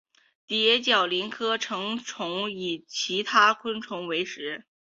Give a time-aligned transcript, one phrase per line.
[0.47, 4.65] 蝶角蛉科成虫以其他昆虫为食。